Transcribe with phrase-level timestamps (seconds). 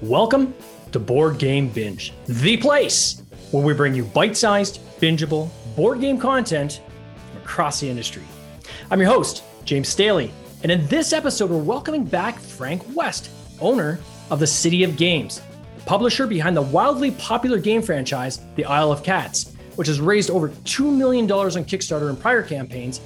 [0.00, 0.54] Welcome
[0.92, 6.18] to Board Game Binge, the place where we bring you bite sized, bingeable board game
[6.18, 6.82] content
[7.32, 8.22] from across the industry.
[8.90, 10.32] I'm your host, James Staley,
[10.62, 13.30] and in this episode, we're welcoming back Frank West,
[13.60, 13.98] owner
[14.30, 15.42] of the City of Games,
[15.84, 20.48] publisher behind the wildly popular game franchise, The Isle of Cats, which has raised over
[20.48, 23.00] $2 million on Kickstarter in prior campaigns.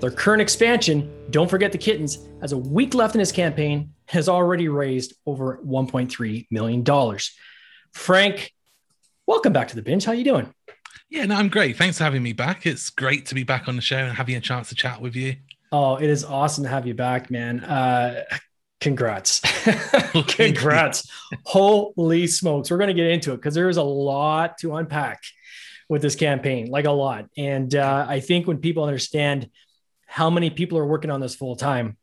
[0.00, 4.28] Their current expansion, Don't Forget the Kittens, has a week left in his campaign has
[4.28, 7.18] already raised over $1.3 million.
[7.92, 8.52] Frank,
[9.26, 10.04] welcome back to the binge.
[10.04, 10.52] How you doing?
[11.10, 11.76] Yeah, no, I'm great.
[11.76, 12.66] Thanks for having me back.
[12.66, 15.14] It's great to be back on the show and having a chance to chat with
[15.14, 15.36] you.
[15.70, 17.60] Oh, it is awesome to have you back, man.
[17.60, 18.24] Uh,
[18.80, 19.40] congrats.
[20.28, 21.08] congrats.
[21.44, 22.70] Holy smokes.
[22.70, 25.22] We're going to get into it because there is a lot to unpack
[25.88, 27.26] with this campaign, like a lot.
[27.36, 29.50] And uh, I think when people understand
[30.10, 31.96] how many people are working on this full time,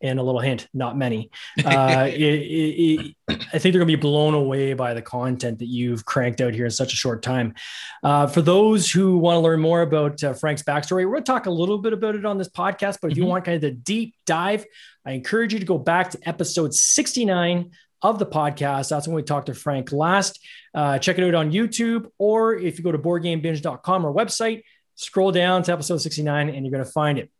[0.00, 1.30] and a little hint, not many.
[1.64, 5.58] Uh, it, it, it, I think they're going to be blown away by the content
[5.58, 7.54] that you've cranked out here in such a short time.
[8.02, 11.32] Uh, for those who want to learn more about uh, Frank's backstory, we're going to
[11.32, 12.98] talk a little bit about it on this podcast.
[13.00, 13.22] But if mm-hmm.
[13.22, 14.64] you want kind of the deep dive,
[15.04, 17.72] I encourage you to go back to episode 69
[18.02, 18.90] of the podcast.
[18.90, 20.38] That's when we talked to Frank last.
[20.74, 24.62] Uh, check it out on YouTube, or if you go to boardgamebinge.com or website,
[24.96, 27.30] scroll down to episode 69 and you're going to find it.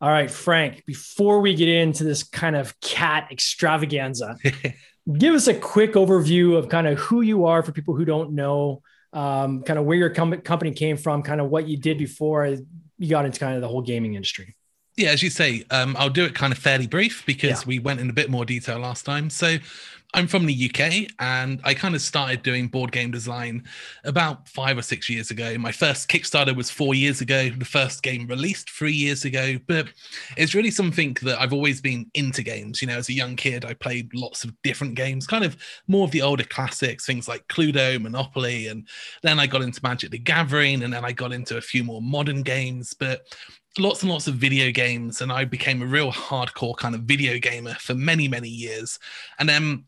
[0.00, 4.36] All right, Frank, before we get into this kind of cat extravaganza,
[5.18, 8.32] give us a quick overview of kind of who you are for people who don't
[8.32, 8.82] know,
[9.14, 12.56] um, kind of where your com- company came from, kind of what you did before
[12.98, 14.54] you got into kind of the whole gaming industry.
[14.96, 17.66] Yeah, as you say, um, I'll do it kind of fairly brief because yeah.
[17.66, 19.28] we went in a bit more detail last time.
[19.28, 19.58] So,
[20.14, 23.64] I'm from the UK and I kind of started doing board game design
[24.04, 25.58] about five or six years ago.
[25.58, 29.58] My first Kickstarter was four years ago, the first game released three years ago.
[29.66, 29.88] But
[30.36, 32.80] it's really something that I've always been into games.
[32.80, 36.04] You know, as a young kid, I played lots of different games, kind of more
[36.04, 38.68] of the older classics, things like Cluedo, Monopoly.
[38.68, 38.88] And
[39.22, 42.00] then I got into Magic the Gathering and then I got into a few more
[42.00, 42.94] modern games.
[42.94, 43.26] But
[43.78, 47.38] lots and lots of video games and i became a real hardcore kind of video
[47.38, 48.98] gamer for many many years
[49.38, 49.84] and then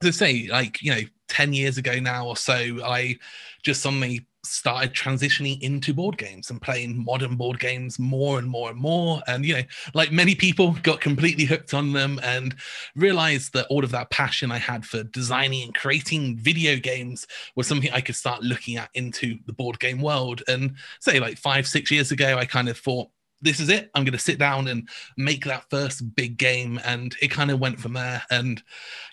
[0.00, 2.54] to say like you know 10 years ago now or so
[2.84, 3.16] i
[3.62, 8.70] just suddenly started transitioning into board games and playing modern board games more and more
[8.70, 9.20] and more.
[9.26, 9.62] And you know
[9.94, 12.54] like many people got completely hooked on them and
[12.96, 17.26] realized that all of that passion i had for designing and creating video games
[17.56, 20.42] was something i could start looking at into the board game world.
[20.48, 23.08] And say like 5 6 years ago i kind of thought
[23.40, 23.90] this is it.
[23.94, 26.80] I'm going to sit down and make that first big game.
[26.84, 28.22] And it kind of went from there.
[28.30, 28.62] And,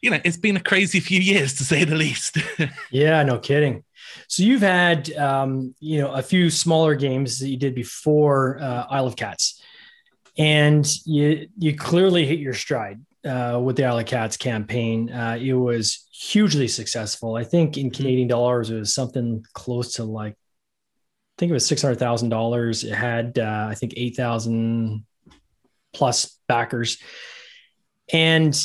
[0.02, 2.38] you know, it's been a crazy few years to say the least.
[2.92, 3.84] yeah, no kidding.
[4.28, 8.86] So you've had, um, you know, a few smaller games that you did before uh,
[8.90, 9.62] Isle of Cats.
[10.38, 15.12] And you, you clearly hit your stride uh, with the Isle of Cats campaign.
[15.12, 17.36] Uh, it was hugely successful.
[17.36, 20.36] I think in Canadian dollars, it was something close to like
[21.38, 22.84] think it was six hundred thousand dollars.
[22.84, 25.06] It had uh, I think eight thousand
[25.94, 26.98] plus backers,
[28.12, 28.58] and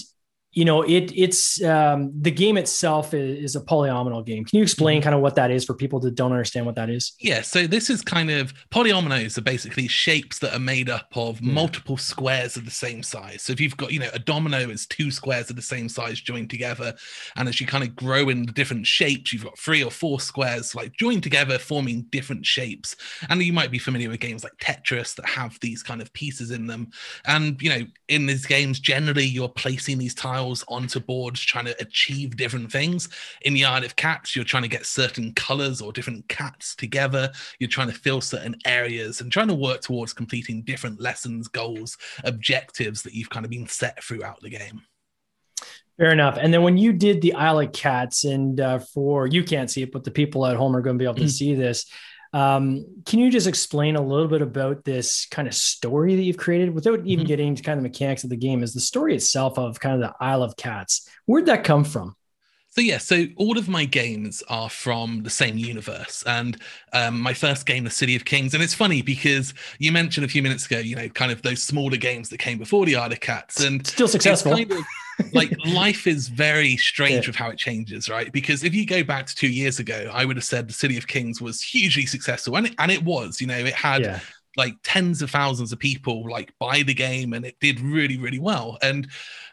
[0.52, 4.44] you know it it's um, the game itself is, is, a polyomino game.
[4.44, 5.04] Can you explain mm-hmm.
[5.04, 7.12] kind of what that is for people that don't understand what that is?
[7.20, 11.40] Yeah so this is kind of polyominoes are basically shapes that are made up of
[11.40, 11.52] yeah.
[11.52, 13.42] multiple squares of the same size.
[13.42, 16.20] So if you've got you know a domino is two squares of the same size
[16.20, 16.94] joined together
[17.36, 20.18] and as you kind of grow in the different shapes you've got three or four
[20.20, 22.96] squares like joined together forming different shapes.
[23.28, 26.50] And you might be familiar with games like tetris that have these kind of pieces
[26.50, 26.90] in them.
[27.26, 31.64] And you know in these games generally you're placing these tiles tiles onto boards trying
[31.66, 33.08] to achieve different things.
[33.42, 37.30] In the Isle of Cats, you're trying to get certain colors or different cats together.
[37.58, 41.96] You're trying to fill certain areas and trying to work towards completing different lessons, goals,
[42.24, 44.82] objectives that you've kind of been set throughout the game.
[45.96, 46.38] Fair enough.
[46.40, 49.82] And then when you did the Isle of Cats, and uh, for you can't see
[49.82, 51.28] it, but the people at home are going to be able to mm-hmm.
[51.28, 51.86] see this.
[52.32, 56.36] Um, can you just explain a little bit about this kind of story that you've
[56.36, 57.26] created without even mm-hmm.
[57.26, 58.62] getting into kind of the mechanics of the game?
[58.62, 61.08] Is the story itself of kind of the Isle of Cats?
[61.26, 62.14] Where'd that come from?
[62.72, 66.56] So yeah, so all of my games are from the same universe, and
[66.92, 70.28] um, my first game, The City of Kings, and it's funny because you mentioned a
[70.28, 73.10] few minutes ago, you know, kind of those smaller games that came before the Isle
[73.10, 74.56] of Cats, and still successful.
[75.32, 77.28] Like life is very strange yeah.
[77.28, 78.32] with how it changes, right?
[78.32, 80.96] Because if you go back to two years ago, I would have said The City
[80.96, 84.02] of Kings was hugely successful, and it, and it was, you know, it had.
[84.02, 84.20] Yeah
[84.56, 88.40] like tens of thousands of people like buy the game and it did really really
[88.40, 89.08] well and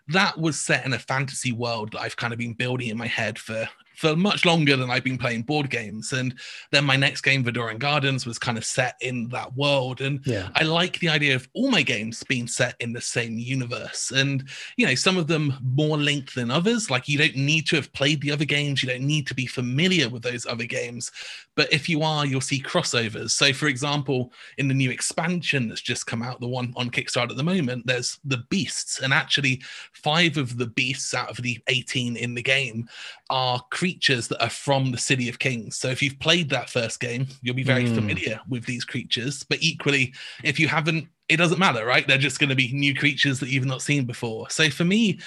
[0.07, 3.05] that was set in a fantasy world that I've kind of been building in my
[3.05, 6.13] head for for much longer than I've been playing board games.
[6.13, 6.35] And
[6.71, 10.01] then my next game, Vadoran Gardens, was kind of set in that world.
[10.01, 10.49] And yeah.
[10.53, 14.11] I like the idea of all my games being set in the same universe.
[14.11, 14.47] And,
[14.77, 16.91] you know, some of them more linked than others.
[16.91, 19.47] Like you don't need to have played the other games, you don't need to be
[19.47, 21.11] familiar with those other games.
[21.55, 23.31] But if you are, you'll see crossovers.
[23.31, 27.31] So, for example, in the new expansion that's just come out, the one on Kickstarter
[27.31, 28.99] at the moment, there's the beasts.
[28.99, 32.87] And actually, five of the beasts out of the 18 in the game
[33.29, 35.77] are creatures that are from the City of Kings.
[35.77, 37.95] So if you've played that first game, you'll be very mm.
[37.95, 39.43] familiar with these creatures.
[39.43, 40.13] But equally,
[40.43, 42.07] if you haven't, it doesn't matter, right?
[42.07, 44.49] They're just going to be new creatures that you've not seen before.
[44.49, 45.19] So for me,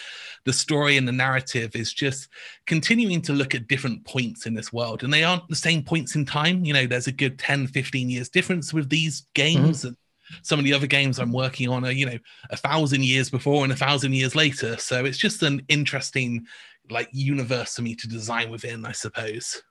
[0.45, 2.29] the story and the narrative is just
[2.67, 5.03] continuing to look at different points in this world.
[5.03, 6.65] And they aren't the same points in time.
[6.65, 9.81] You know, there's a good 10, 15 years difference with these games.
[9.81, 9.89] Mm-hmm.
[9.89, 9.97] And
[10.43, 12.19] some of the other games I'm working on are, you know,
[12.51, 14.77] a thousand years before and a thousand years later.
[14.79, 16.47] So it's just an interesting
[16.91, 19.63] like universe for me to design within, I suppose.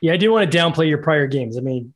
[0.00, 1.58] Yeah, I do want to downplay your prior games.
[1.58, 1.92] I mean,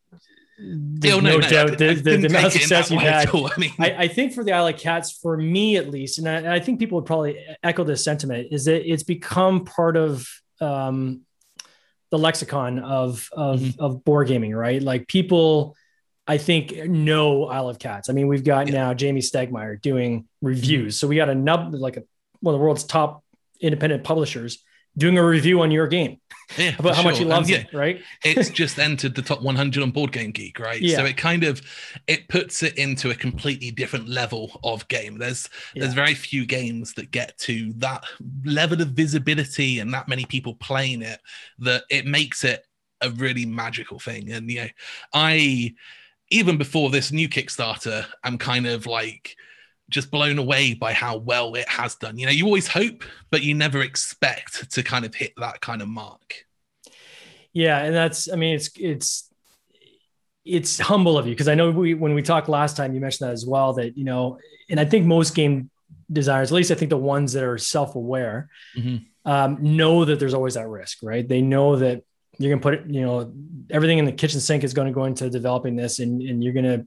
[0.62, 3.29] there's oh, no, no, doubt the, the, the amount of success you've had.
[3.29, 6.29] I, mean, I, I, think for the Isle of Cats, for me at least, and
[6.29, 10.29] I, I, think people would probably echo this sentiment, is that it's become part of
[10.61, 11.23] um,
[12.11, 13.82] the lexicon of of, mm-hmm.
[13.82, 14.82] of board gaming, right?
[14.82, 15.77] Like people,
[16.27, 18.11] I think know Isle of Cats.
[18.11, 18.75] I mean, we've got yeah.
[18.75, 22.03] now Jamey Stegmaier doing reviews, so we got a nub like a,
[22.41, 23.25] one of the world's top
[23.61, 24.62] independent publishers
[24.97, 26.21] doing a review on your game
[26.59, 27.11] yeah, about how sure.
[27.11, 28.01] much he loves yeah, it, right?
[28.25, 30.81] it's just entered the top 100 on Board Game Geek, right?
[30.81, 30.97] Yeah.
[30.97, 31.63] So it kind of
[32.07, 35.19] it puts it into a completely different level of game.
[35.19, 35.83] There's yeah.
[35.83, 38.05] there's very few games that get to that
[38.45, 41.21] level of visibility and that many people playing it
[41.61, 42.67] that it makes it
[43.01, 44.31] a really magical thing.
[44.31, 44.69] And you know,
[45.15, 45.75] I
[46.31, 49.37] even before this new Kickstarter, I'm kind of like
[49.91, 52.19] just blown away by how well it has done.
[52.19, 55.83] You know, you always hope, but you never expect to kind of hit that kind
[55.83, 56.47] of mark.
[57.53, 59.29] Yeah, and that's I mean it's it's
[60.45, 63.29] it's humble of you because I know we when we talked last time you mentioned
[63.29, 64.39] that as well that you know
[64.69, 65.71] and I think most game
[66.11, 69.31] designers at least I think the ones that are self-aware mm-hmm.
[69.31, 72.03] um, know that there's always that risk right they know that
[72.39, 73.33] you're gonna put it you know
[73.69, 76.55] everything in the kitchen sink is going to go into developing this and, and you're
[76.55, 76.87] going to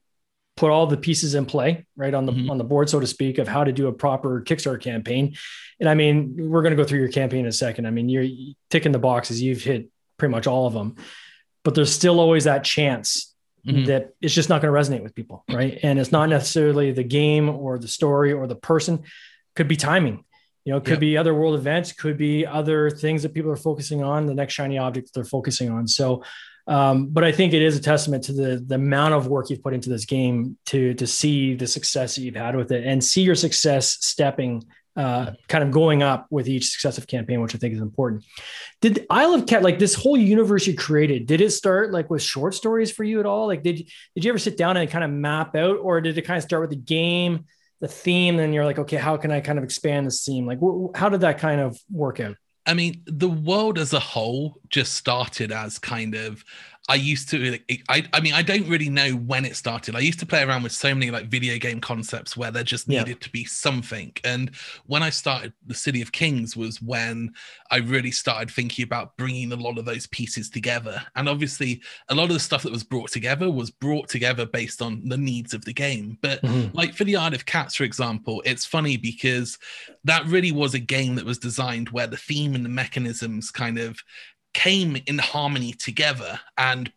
[0.55, 2.49] put all the pieces in play right on the mm-hmm.
[2.49, 5.35] on the board so to speak of how to do a proper kickstarter campaign.
[5.79, 7.87] And i mean we're going to go through your campaign in a second.
[7.87, 8.27] I mean you're
[8.69, 9.41] ticking the boxes.
[9.41, 10.95] You've hit pretty much all of them.
[11.63, 13.33] But there's still always that chance
[13.65, 13.85] mm-hmm.
[13.85, 15.79] that it's just not going to resonate with people right?
[15.81, 19.03] And it's not necessarily the game or the story or the person.
[19.55, 20.23] Could be timing.
[20.65, 20.99] You know it could yep.
[20.99, 24.53] be other world events could be other things that people are focusing on the next
[24.53, 25.87] shiny object they're focusing on.
[25.87, 26.23] So
[26.67, 29.63] um, but I think it is a testament to the the amount of work you've
[29.63, 33.03] put into this game to to see the success that you've had with it and
[33.03, 34.63] see your success stepping
[34.95, 38.23] uh, kind of going up with each successive campaign, which I think is important.
[38.81, 41.25] Did Isle of Cat like this whole universe you created?
[41.25, 43.47] Did it start like with short stories for you at all?
[43.47, 43.77] Like, did
[44.15, 46.43] did you ever sit down and kind of map out, or did it kind of
[46.43, 47.45] start with the game,
[47.81, 50.45] the theme, and you're like, okay, how can I kind of expand this theme?
[50.45, 52.35] Like, wh- how did that kind of work out?
[52.65, 56.45] I mean, the world as a whole just started as kind of
[56.89, 57.57] I used to
[57.87, 59.95] I I mean I don't really know when it started.
[59.95, 62.89] I used to play around with so many like video game concepts where there just
[62.89, 63.15] needed yeah.
[63.21, 64.11] to be something.
[64.25, 64.53] And
[64.85, 67.33] when I started the City of Kings was when
[67.71, 71.01] I really started thinking about bringing a lot of those pieces together.
[71.15, 74.81] And obviously a lot of the stuff that was brought together was brought together based
[74.81, 76.17] on the needs of the game.
[76.21, 76.75] But mm-hmm.
[76.75, 79.57] like for the Isle of Cats for example, it's funny because
[80.03, 83.79] that really was a game that was designed where the theme and the mechanisms kind
[83.79, 84.03] of
[84.53, 86.91] came in harmony together and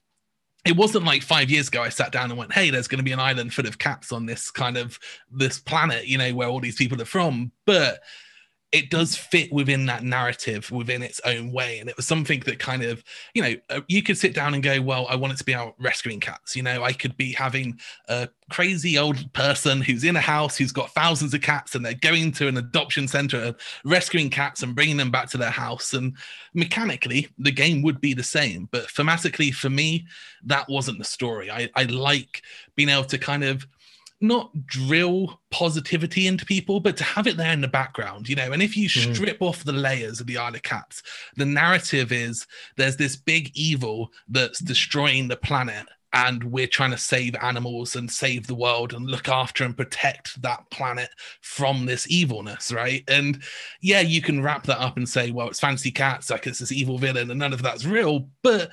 [0.67, 3.05] it wasn't like five years ago I sat down and went, "Hey, there's going to
[3.05, 4.99] be an island full of cats on this kind of
[5.31, 8.01] this planet, you know, where all these people are from." But
[8.73, 11.79] it does fit within that narrative within its own way.
[11.79, 13.03] And it was something that kind of
[13.35, 15.55] you know uh, you could sit down and go well i want it to be
[15.55, 16.57] out rescuing cats.
[16.57, 20.73] You know i could be having a crazy old person who's in a house who's
[20.73, 23.55] got thousands of cats and they're going to an adoption center
[23.85, 25.95] rescuing cats and bringing them back to their house.
[25.95, 26.17] And
[26.55, 28.69] mechanically the game would be the same.
[28.73, 30.07] But thematically for me
[30.45, 31.51] that wasn't the story.
[31.51, 32.43] I, I like
[32.75, 33.67] being able to kind of
[34.21, 38.53] not drill positivity into people, but to have it there in the background, you know.
[38.53, 39.15] And if you mm.
[39.15, 39.47] strip mm.
[39.47, 41.03] off the layers of the Isle of Cats,
[41.37, 42.47] the narrative is
[42.77, 48.11] there's this big evil that's destroying the planet, and we're trying to save animals and
[48.11, 51.11] save the world and look after and protect that planet
[51.43, 53.05] from this evilness, right?
[53.09, 53.43] And
[53.83, 56.73] yeah, you can wrap that up and say, well, it's fancy cats, like it's this
[56.73, 58.71] evil villain, and none of that's real, but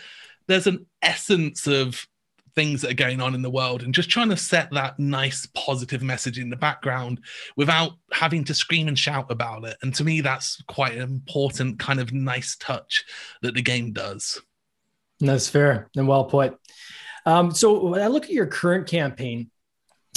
[0.47, 2.07] there's an essence of
[2.55, 5.47] things that are going on in the world and just trying to set that nice
[5.53, 7.19] positive message in the background
[7.55, 9.77] without having to scream and shout about it.
[9.81, 13.03] And to me, that's quite an important kind of nice touch
[13.41, 14.41] that the game does.
[15.19, 16.57] That's fair and well put.
[17.25, 19.49] Um, so when I look at your current campaign,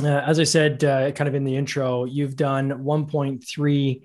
[0.02, 4.02] uh, as I said, uh, kind of in the intro, you've done 1.3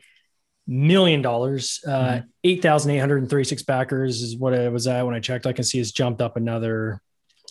[0.68, 1.82] million dollars.
[1.86, 2.28] Uh, mm-hmm.
[2.44, 5.46] 8,836 backers is what it was at when I checked.
[5.48, 7.02] I can see it's jumped up another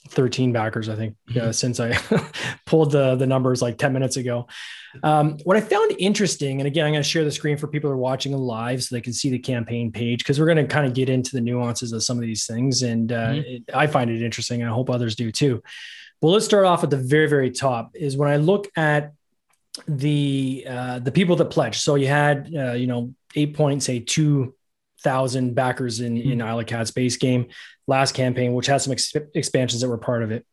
[0.08, 1.50] 13 backers, I think, uh, mm-hmm.
[1.52, 1.96] since I
[2.66, 4.48] pulled the, the numbers like 10 minutes ago.
[5.02, 7.88] Um, what I found interesting, and again, I'm going to share the screen for people
[7.88, 10.66] who are watching live so they can see the campaign page because we're going to
[10.66, 12.82] kind of get into the nuances of some of these things.
[12.82, 13.48] And uh, mm-hmm.
[13.48, 14.62] it, I find it interesting.
[14.62, 15.62] And I hope others do too.
[16.20, 17.92] Well, let's start off at the very, very top.
[17.94, 19.12] Is when I look at
[19.86, 21.80] the uh, the people that pledged.
[21.80, 24.54] So you had uh, you know eight point say two
[25.02, 27.48] thousand backers in in Isle of Cats base game
[27.86, 30.46] last campaign, which has some ex- expansions that were part of it.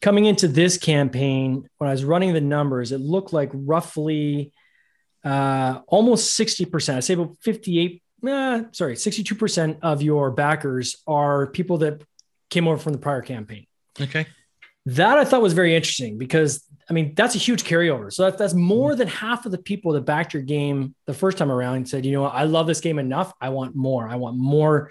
[0.00, 4.52] Coming into this campaign, when I was running the numbers, it looked like roughly
[5.24, 6.96] uh, almost 60%.
[6.96, 12.02] I say about 58, uh, sorry, 62% of your backers are people that
[12.50, 13.66] came over from the prior campaign.
[14.00, 14.26] Okay.
[14.86, 18.12] That I thought was very interesting because I mean that's a huge carryover.
[18.12, 18.98] So that's, that's more mm-hmm.
[18.98, 22.04] than half of the people that backed your game the first time around and said,
[22.04, 23.32] you know, what, I love this game enough.
[23.40, 24.06] I want more.
[24.06, 24.90] I want more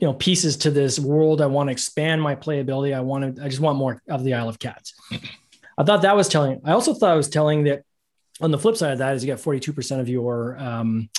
[0.00, 1.40] you know pieces to this world.
[1.40, 2.96] I want to expand my playability.
[2.96, 3.44] I want to.
[3.44, 4.94] I just want more of the Isle of Cats.
[5.78, 6.60] I thought that was telling.
[6.64, 7.84] I also thought I was telling that.
[8.42, 10.56] On the flip side of that is you got forty two percent of your.
[10.58, 11.10] Um,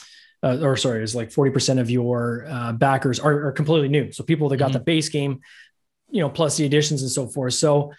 [0.44, 4.12] uh, or sorry, is like 40% of your uh, backers are, are, completely new.
[4.12, 4.80] So people that got mm-hmm.
[4.80, 5.42] the base game,
[6.10, 7.54] you know, plus the additions and so forth.
[7.54, 7.94] So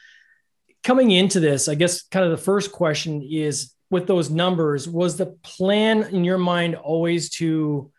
[0.83, 5.17] coming into this, I guess kind of the first question is with those numbers, was
[5.17, 7.91] the plan in your mind always to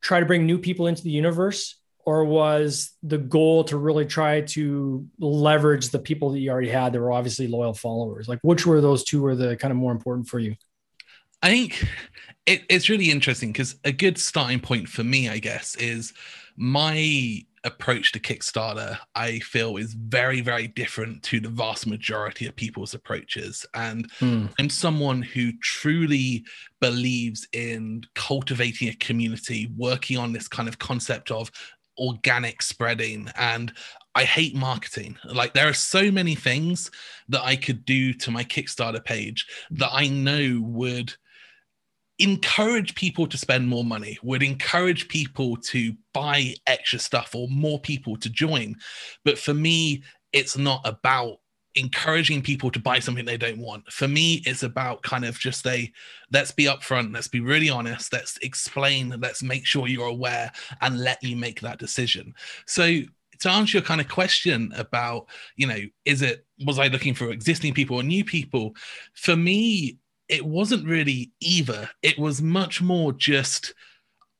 [0.00, 1.76] try to bring new people into the universe?
[2.06, 6.92] or was the goal to really try to leverage the people that you already had
[6.92, 8.28] that were obviously loyal followers?
[8.28, 10.54] Like, which were those two were the kind of more important for you?
[11.42, 11.84] I think
[12.46, 16.14] it, it's really interesting because a good starting point for me, I guess, is
[16.56, 22.56] my approach to Kickstarter, I feel is very, very different to the vast majority of
[22.56, 23.66] people's approaches.
[23.74, 24.48] And mm.
[24.58, 26.44] I'm someone who truly
[26.80, 31.50] believes in cultivating a community, working on this kind of concept of
[31.98, 33.72] organic spreading and
[34.14, 35.18] I hate marketing.
[35.24, 36.90] Like there are so many things
[37.28, 41.14] that I could do to my Kickstarter page that I know would
[42.18, 47.78] encourage people to spend more money, would encourage people to buy extra stuff or more
[47.78, 48.76] people to join.
[49.24, 51.38] But for me, it's not about
[51.74, 53.90] encouraging people to buy something they don't want.
[53.92, 55.92] For me, it's about kind of just a
[56.32, 60.98] let's be upfront, let's be really honest, let's explain, let's make sure you're aware and
[60.98, 62.34] let you make that decision.
[62.66, 63.00] So
[63.40, 67.30] to answer your kind of question about, you know, is it was I looking for
[67.30, 68.74] existing people or new people?
[69.12, 71.88] For me, it wasn't really either.
[72.02, 73.74] It was much more just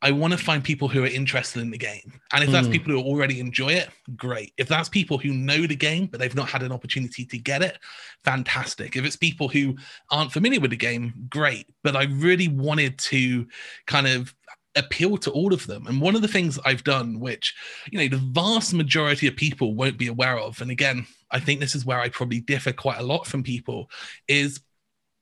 [0.02, 2.21] I want to find people who are interested in the game.
[2.33, 2.73] And if that's mm.
[2.73, 4.52] people who already enjoy it, great.
[4.59, 7.62] If that's people who know the game, but they've not had an opportunity to get
[7.62, 7.78] it,
[8.23, 8.95] fantastic.
[8.95, 9.75] If it's people who
[10.11, 11.66] aren't familiar with the game, great.
[11.83, 13.47] But I really wanted to
[13.87, 14.35] kind of
[14.76, 15.87] appeal to all of them.
[15.87, 17.55] And one of the things I've done, which,
[17.90, 21.59] you know, the vast majority of people won't be aware of, and again, I think
[21.59, 23.90] this is where I probably differ quite a lot from people,
[24.28, 24.61] is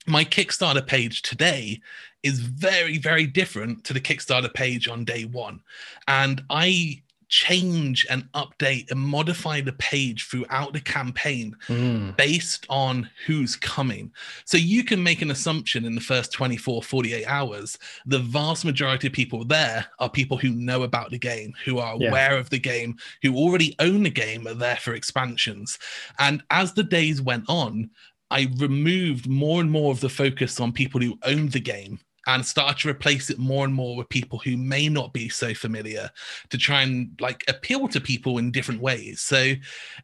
[0.06, 1.80] my Kickstarter page today
[2.22, 5.60] is very, very different to the Kickstarter page on day one.
[6.08, 12.16] And I change and update and modify the page throughout the campaign mm.
[12.16, 14.12] based on who's coming.
[14.44, 17.78] So you can make an assumption in the first 24, 48 hours.
[18.06, 21.96] The vast majority of people there are people who know about the game, who are
[21.98, 22.08] yeah.
[22.08, 25.78] aware of the game, who already own the game, are there for expansions.
[26.18, 27.90] And as the days went on,
[28.30, 32.44] I removed more and more of the focus on people who owned the game and
[32.44, 36.10] started to replace it more and more with people who may not be so familiar
[36.48, 39.20] to try and like appeal to people in different ways.
[39.20, 39.52] So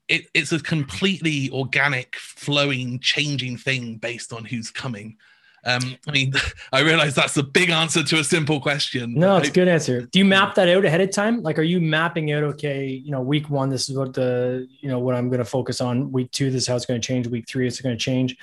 [0.08, 5.16] it, it's a completely organic, flowing, changing thing based on who's coming.
[5.64, 6.32] Um, I mean,
[6.72, 9.14] I realize that's a big answer to a simple question.
[9.14, 10.02] No, it's a good answer.
[10.02, 11.42] Do you map that out ahead of time?
[11.42, 14.88] Like, are you mapping out, okay, you know, week one, this is what the, you
[14.88, 16.10] know, what I'm going to focus on.
[16.12, 17.26] Week two, this is how it's going to change.
[17.28, 18.36] Week three, it's going to change.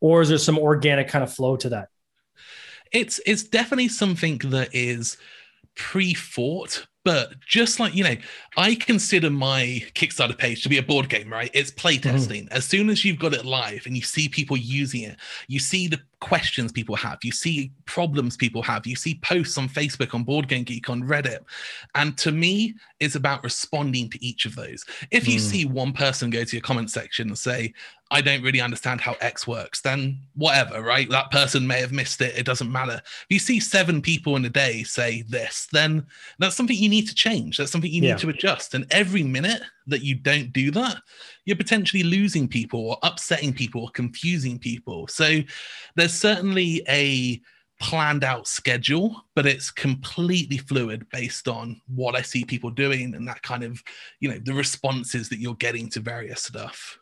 [0.00, 1.88] Or is there some organic kind of flow to that?
[2.92, 5.16] It's, it's definitely something that is
[5.76, 8.16] pre-thought But just like, you know,
[8.56, 11.50] I consider my Kickstarter page to be a board game, right?
[11.54, 12.48] It's playtesting.
[12.48, 12.52] Mm.
[12.52, 15.86] As soon as you've got it live and you see people using it, you see
[15.86, 20.24] the questions people have, you see problems people have, you see posts on Facebook, on
[20.24, 21.40] Board Game Geek, on Reddit.
[21.94, 24.84] And to me, it's about responding to each of those.
[25.10, 25.42] If you mm.
[25.42, 27.74] see one person go to your comment section and say,
[28.10, 31.10] I don't really understand how X works, then whatever, right?
[31.10, 32.38] That person may have missed it.
[32.38, 33.02] It doesn't matter.
[33.04, 36.06] If you see seven people in a day say this, then
[36.38, 37.56] that's something you need to change.
[37.56, 38.16] That's something you need yeah.
[38.16, 38.74] to adjust.
[38.74, 40.96] And every minute that you don't do that,
[41.44, 45.06] you're potentially losing people or upsetting people or confusing people.
[45.08, 45.40] So
[45.94, 47.40] there's certainly a
[47.80, 53.28] planned out schedule, but it's completely fluid based on what I see people doing and
[53.28, 53.82] that kind of,
[54.20, 56.98] you know, the responses that you're getting to various stuff.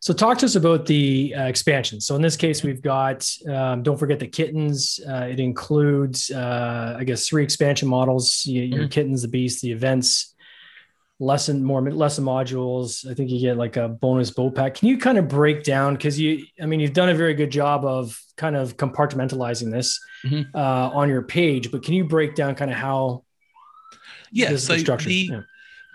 [0.00, 2.00] So, talk to us about the uh, expansion.
[2.00, 4.98] So, in this case, we've got, um, don't forget the kittens.
[5.06, 8.88] Uh, it includes, uh, I guess, three expansion models your mm-hmm.
[8.88, 10.31] kittens, the beast, the events,
[11.22, 13.08] lesson, more lesson modules.
[13.08, 14.74] I think you get like a bonus boat pack.
[14.74, 15.94] Can you kind of break down?
[15.94, 20.00] Because you, I mean, you've done a very good job of kind of compartmentalizing this
[20.24, 20.54] mm-hmm.
[20.54, 23.24] Uh, on your page, but can you break down kind of how?
[24.32, 25.40] Yeah, so the, yeah.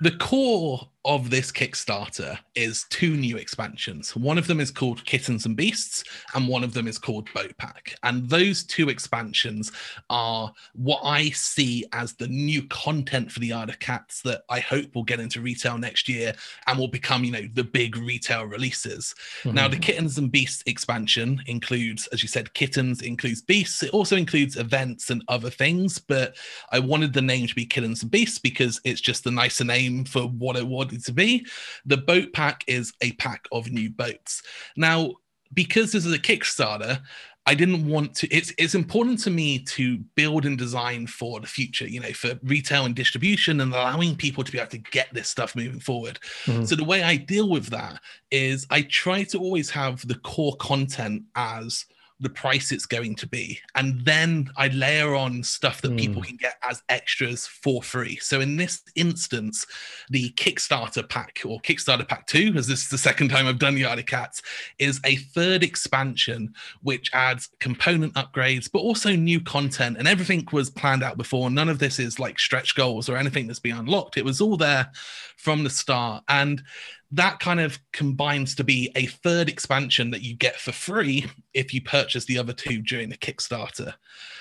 [0.01, 4.13] the core of this Kickstarter is two new expansions.
[4.13, 6.03] One of them is called Kittens and Beasts,
[6.35, 7.95] and one of them is called Boat Pack.
[8.03, 9.71] And those two expansions
[10.09, 14.59] are what I see as the new content for the Isle of Cats that I
[14.59, 16.33] hope will get into retail next year
[16.67, 19.15] and will become, you know, the big retail releases.
[19.43, 19.55] Mm-hmm.
[19.55, 23.81] Now, the Kittens and Beasts expansion includes, as you said, kittens, includes beasts.
[23.81, 26.35] It also includes events and other things, but
[26.71, 30.03] I wanted the name to be Kittens and Beasts because it's just a nicer name
[30.03, 31.45] for what it was to be.
[31.85, 34.41] The boat pack is a pack of new boats.
[34.75, 35.13] Now,
[35.53, 37.01] because this is a Kickstarter,
[37.47, 38.27] I didn't want to.
[38.27, 42.37] It's it's important to me to build and design for the future, you know, for
[42.43, 46.19] retail and distribution and allowing people to be able to get this stuff moving forward.
[46.43, 46.65] Mm-hmm.
[46.65, 48.01] So the way I deal with that
[48.31, 51.85] is I try to always have the core content as
[52.19, 53.59] the price it's going to be.
[53.75, 55.99] And then I layer on stuff that mm.
[55.99, 56.29] people hmm.
[56.29, 58.17] can get as extras for free.
[58.17, 59.65] So in this instance,
[60.09, 63.77] the Kickstarter pack or Kickstarter pack two, as this is the second time I've done
[63.77, 64.41] Yard Cats,
[64.79, 69.97] is a third expansion which adds component upgrades, but also new content.
[69.97, 71.51] And everything was planned out before.
[71.51, 74.17] None of this is like stretch goals or anything that's been unlocked.
[74.17, 74.91] It was all there
[75.37, 76.23] from the start.
[76.27, 76.63] And
[77.11, 81.73] that kind of combines to be a third expansion that you get for free if
[81.73, 83.93] you purchase the other two during the Kickstarter.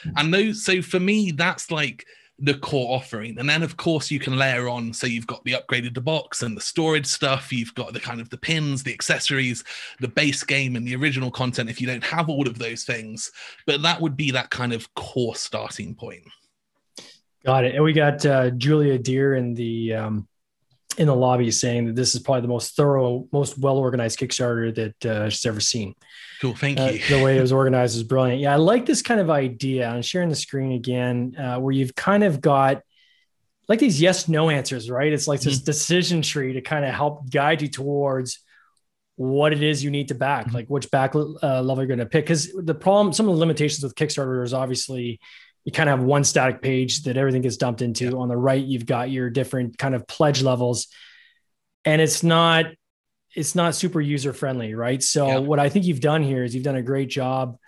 [0.05, 0.11] Mm-hmm.
[0.17, 2.05] And those, so for me, that's like
[2.39, 3.39] the core offering.
[3.39, 6.43] And then of course you can layer on, so you've got the upgraded the box
[6.43, 9.65] and the storage stuff, you've got the kind of the pins, the accessories,
[10.01, 13.31] the base game and the original content if you don't have all of those things.
[13.67, 16.25] But that would be that kind of core starting point.
[17.45, 17.77] Got it.
[17.77, 20.29] And we got uh, Julia Deer in the um,
[20.99, 24.75] in the lobby saying that this is probably the most thorough, most well organized Kickstarter
[24.75, 25.95] that uh, she's ever seen.
[26.41, 27.01] Cool, thank uh, you.
[27.09, 28.41] the way it was organized is brilliant.
[28.41, 29.89] Yeah, I like this kind of idea.
[29.89, 32.83] I'm sharing the screen again, uh, where you've kind of got
[33.69, 35.13] like these yes no answers, right?
[35.13, 35.65] It's like this mm-hmm.
[35.65, 38.41] decision tree to kind of help guide you towards
[39.17, 40.57] what it is you need to back, mm-hmm.
[40.57, 42.25] like which back uh, level you're going to pick.
[42.25, 45.21] Because the problem, some of the limitations with Kickstarter is obviously
[45.67, 48.17] you kind of have one static page that everything gets dumped into.
[48.19, 50.87] On the right, you've got your different kind of pledge levels,
[51.85, 52.67] and it's not
[53.35, 55.03] it's not super user friendly, right?
[55.03, 55.39] So yeah.
[55.39, 57.59] what I think you've done here is you've done a great job,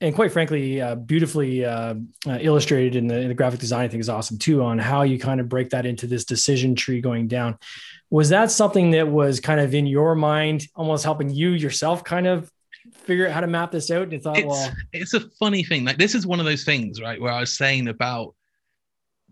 [0.00, 1.94] and quite frankly, uh, beautifully uh,
[2.26, 3.84] uh, illustrated in the, in the, graphic design.
[3.84, 6.74] I think is awesome too on how you kind of break that into this decision
[6.74, 7.58] tree going down.
[8.08, 12.26] Was that something that was kind of in your mind, almost helping you yourself kind
[12.26, 12.50] of
[12.92, 15.84] figure out how to map this out and thought, it's, well, it's a funny thing.
[15.84, 17.20] Like this is one of those things, right?
[17.20, 18.34] Where I was saying about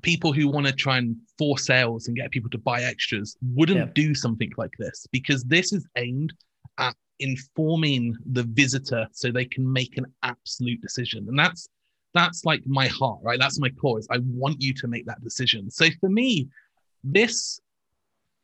[0.03, 3.79] people who want to try and force sales and get people to buy extras wouldn't
[3.79, 3.93] yeah.
[3.95, 6.33] do something like this because this is aimed
[6.79, 11.27] at informing the visitor so they can make an absolute decision.
[11.29, 11.69] And that's
[12.13, 13.39] that's like my heart, right?
[13.39, 13.99] That's my core.
[13.99, 15.71] Is I want you to make that decision.
[15.71, 16.49] So for me,
[17.05, 17.61] this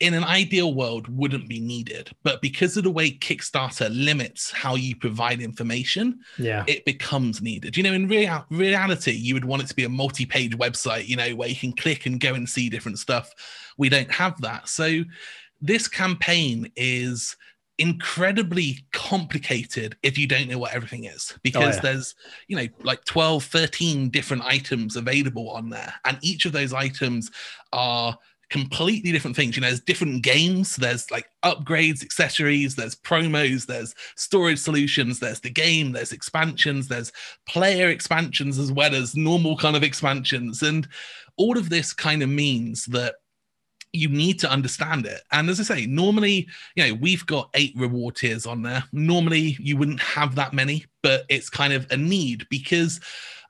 [0.00, 4.74] in an ideal world wouldn't be needed but because of the way kickstarter limits how
[4.74, 6.64] you provide information yeah.
[6.66, 7.76] it becomes needed.
[7.76, 11.16] You know in real, reality you would want it to be a multi-page website you
[11.16, 13.30] know where you can click and go and see different stuff.
[13.78, 14.68] We don't have that.
[14.68, 15.02] So
[15.60, 17.36] this campaign is
[17.78, 21.80] incredibly complicated if you don't know what everything is because oh, yeah.
[21.80, 22.14] there's
[22.48, 27.30] you know like 12 13 different items available on there and each of those items
[27.74, 28.16] are
[28.50, 29.56] completely different things.
[29.56, 35.40] You know, there's different games, there's like upgrades, accessories, there's promos, there's storage solutions, there's
[35.40, 37.12] the game, there's expansions, there's
[37.48, 40.62] player expansions as well as normal kind of expansions.
[40.62, 40.86] And
[41.36, 43.16] all of this kind of means that
[43.92, 45.22] you need to understand it.
[45.32, 48.84] And as I say, normally, you know, we've got eight reward tiers on there.
[48.92, 53.00] Normally, you wouldn't have that many, but it's kind of a need because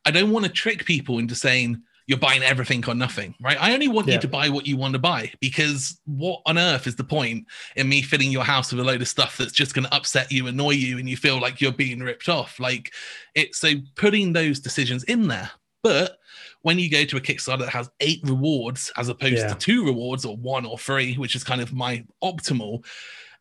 [0.05, 3.57] I don't want to trick people into saying, you're buying everything or nothing, right?
[3.61, 4.15] I only want yeah.
[4.15, 7.47] you to buy what you want to buy because what on earth is the point
[7.75, 10.31] in me filling your house with a load of stuff that's just going to upset
[10.31, 12.61] you, annoy you, and you feel like you're being ripped off?
[12.61, 12.93] Like
[13.35, 15.51] it's so putting those decisions in there.
[15.83, 16.19] But
[16.63, 19.49] when you go to a Kickstarter that has eight rewards as opposed yeah.
[19.49, 22.85] to two rewards or one or three, which is kind of my optimal,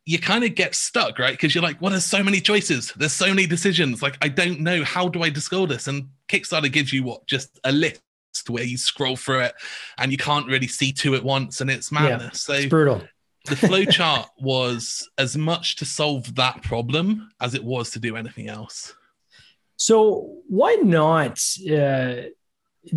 [0.05, 1.33] you kind of get stuck, right?
[1.33, 4.01] Because you're like, well, there's so many choices, there's so many decisions.
[4.03, 5.87] Like, I don't know how do I discover this?
[5.87, 8.01] And Kickstarter gives you what just a list
[8.47, 9.55] where you scroll through it
[9.97, 12.21] and you can't really see two at once, and it's madness.
[12.21, 13.01] Yeah, so it's brutal.
[13.45, 18.15] the flow chart was as much to solve that problem as it was to do
[18.15, 18.93] anything else.
[19.77, 22.15] So why not uh,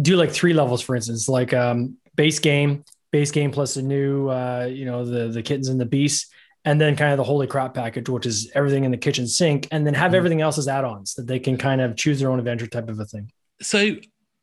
[0.00, 4.28] do like three levels, for instance, like um, base game, base game plus a new,
[4.28, 6.30] uh, you know, the the kittens and the beasts,
[6.64, 9.66] and then kind of the holy crap package, which is everything in the kitchen sink,
[9.70, 10.16] and then have mm-hmm.
[10.16, 12.98] everything else as add-ons that they can kind of choose their own adventure type of
[13.00, 13.30] a thing.
[13.60, 13.96] So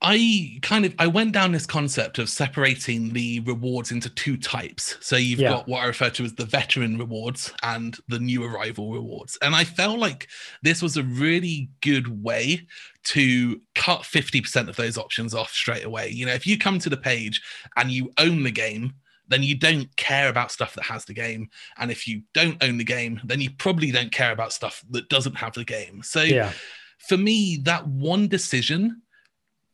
[0.08, 4.98] I kind of I went down this concept of separating the rewards into two types.
[5.02, 5.50] So you've yeah.
[5.50, 9.36] got what I refer to as the veteran rewards and the new arrival rewards.
[9.42, 10.28] And I felt like
[10.62, 12.68] this was a really good way
[13.06, 16.10] to cut 50% of those options off straight away.
[16.10, 17.42] You know, if you come to the page
[17.76, 18.94] and you own the game,
[19.28, 21.50] then you don't care about stuff that has the game.
[21.80, 25.10] And if you don't own the game, then you probably don't care about stuff that
[25.10, 26.04] doesn't have the game.
[26.04, 26.52] So yeah.
[27.00, 29.02] for me, that one decision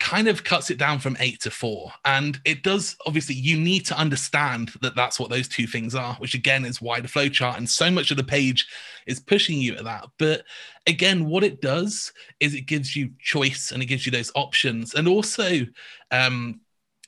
[0.02, 1.92] kind of cuts it down from eight to four.
[2.06, 6.16] And it does, obviously, you need to understand that that's what those two things are,
[6.16, 8.68] which again is why the flowchart and so much of the page
[9.06, 10.08] is pushing you at that.
[10.18, 10.44] But
[10.88, 14.96] again, what it does is it gives you choice and it gives you those options.
[14.96, 15.68] And also,
[16.10, 16.62] um,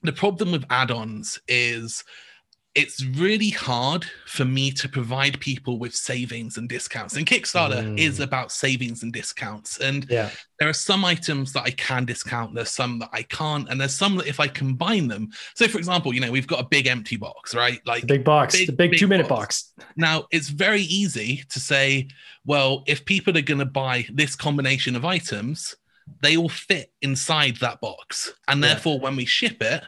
[0.04, 2.04] the problem with add ons is
[2.76, 7.16] it's really hard for me to provide people with savings and discounts.
[7.16, 8.00] And Kickstarter mm.
[8.00, 9.80] is about savings and discounts.
[9.80, 10.32] And yeah.
[10.60, 13.96] there are some items that I can discount, there's some that I can't, and there's
[13.96, 15.30] some that if I combine them.
[15.54, 17.80] So, for example, you know, we've got a big empty box, right?
[17.86, 19.72] Like the big box, big, the big, big two minute box.
[19.74, 19.88] box.
[19.96, 22.08] Now, it's very easy to say,
[22.44, 25.76] well, if people are going to buy this combination of items,
[26.22, 28.34] they all fit inside that box.
[28.48, 29.02] And therefore, yeah.
[29.02, 29.84] when we ship it,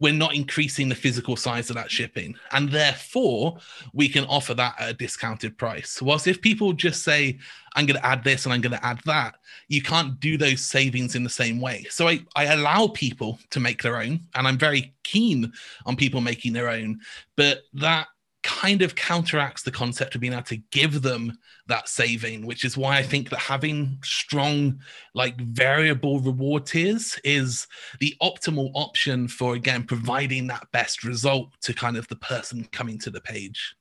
[0.00, 2.34] we're not increasing the physical size of that shipping.
[2.52, 3.58] And therefore,
[3.92, 6.00] we can offer that at a discounted price.
[6.02, 7.38] Whilst if people just say,
[7.76, 9.36] I'm going to add this and I'm going to add that,
[9.68, 11.86] you can't do those savings in the same way.
[11.90, 15.52] So I, I allow people to make their own, and I'm very keen
[15.86, 17.00] on people making their own.
[17.36, 18.08] But that
[18.42, 22.76] kind of counteracts the concept of being able to give them that saving, which is
[22.76, 24.80] why I think that having strong,
[25.14, 27.66] like variable reward tiers is
[28.00, 32.98] the optimal option for, again, providing that best result to kind of the person coming
[33.00, 33.74] to the page.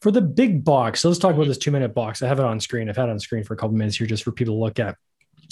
[0.00, 2.22] For the big box, so let's talk about this two minute box.
[2.22, 2.88] I have it on screen.
[2.88, 4.78] I've had it on screen for a couple minutes here just for people to look
[4.78, 4.96] at.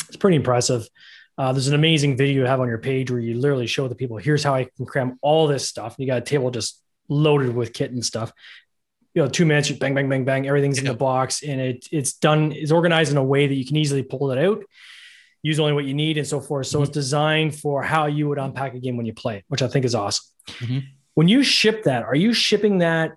[0.07, 0.89] It's pretty impressive.
[1.37, 3.95] Uh, there's an amazing video you have on your page where you literally show the
[3.97, 5.97] people, here's how I can cram all this stuff.
[5.99, 8.33] You got a table just loaded with kit and stuff.
[9.15, 12.15] You know, two minutes, bang, bang, bang, bang, everything's in the box, and it it's
[12.15, 12.53] done.
[12.53, 14.65] It's organized in a way that you can easily pull it out,
[15.43, 16.67] use only what you need, and so forth.
[16.67, 16.85] So mm-hmm.
[16.85, 19.69] it's designed for how you would unpack a game when you play it, which I
[19.69, 20.25] think is awesome.
[20.49, 20.79] Mm-hmm.
[21.15, 23.13] When you ship that, are you shipping that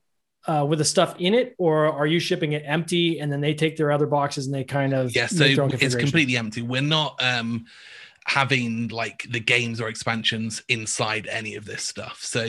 [0.45, 3.56] uh, with the stuff in it, or are you shipping it empty and then they
[3.56, 5.26] take their other boxes and they kind of yeah?
[5.26, 6.62] So it's completely empty.
[6.62, 7.21] We're not.
[7.23, 7.65] um
[8.27, 12.19] having like the games or expansions inside any of this stuff.
[12.21, 12.45] So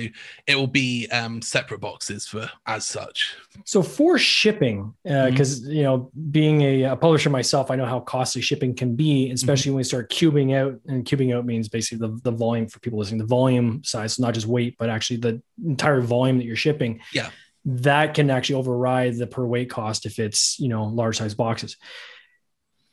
[0.49, 3.37] it will be um, separate boxes for as such.
[3.65, 5.73] So for shipping, because uh, mm-hmm.
[5.73, 9.69] you know, being a, a, publisher myself, I know how costly shipping can be, especially
[9.69, 9.75] mm-hmm.
[9.75, 10.81] when we start cubing out.
[10.89, 14.25] And cubing out means basically the, the volume for people listening, the volume size, so
[14.25, 17.01] not just weight, but actually the entire volume that you're shipping.
[17.13, 17.31] Yeah.
[17.65, 21.77] That can actually override the per weight cost if it's you know large size boxes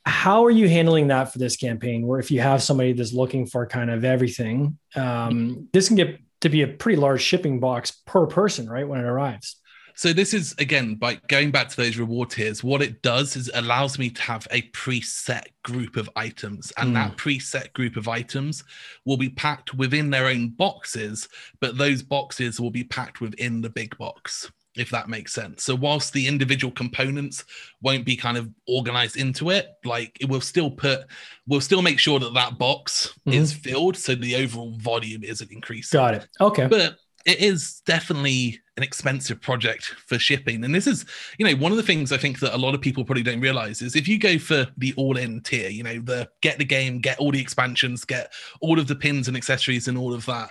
[0.06, 3.44] how are you handling that for this campaign where if you have somebody that's looking
[3.44, 7.90] for kind of everything um, this can get to be a pretty large shipping box
[7.90, 9.56] per person right when it arrives
[9.96, 13.48] so this is again by going back to those reward tiers what it does is
[13.48, 16.94] it allows me to have a preset group of items and mm.
[16.94, 17.16] that hmm.
[17.16, 18.62] preset group of items
[19.04, 21.28] will be packed within their own boxes
[21.60, 25.62] but those boxes will be packed within the big box if that makes sense.
[25.62, 27.44] So whilst the individual components
[27.82, 31.06] won't be kind of organized into it, like it will still put,
[31.46, 33.32] we'll still make sure that that box mm-hmm.
[33.32, 35.98] is filled, so the overall volume isn't increasing.
[35.98, 36.28] Got it.
[36.40, 36.66] Okay.
[36.66, 40.64] But it is definitely an expensive project for shipping.
[40.64, 41.04] And this is,
[41.38, 43.40] you know, one of the things I think that a lot of people probably don't
[43.40, 47.00] realize is if you go for the all-in tier, you know, the get the game,
[47.00, 50.50] get all the expansions, get all of the pins and accessories and all of that,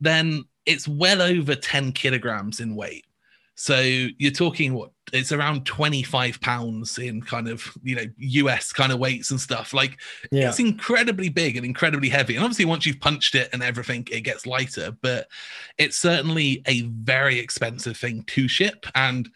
[0.00, 3.04] then it's well over 10 kilograms in weight.
[3.60, 8.90] So you're talking what it's around 25 pounds in kind of you know US kind
[8.90, 9.74] of weights and stuff.
[9.74, 10.00] Like
[10.32, 10.48] yeah.
[10.48, 12.36] it's incredibly big and incredibly heavy.
[12.36, 15.28] And obviously once you've punched it and everything, it gets lighter, but
[15.76, 18.86] it's certainly a very expensive thing to ship.
[18.94, 19.28] And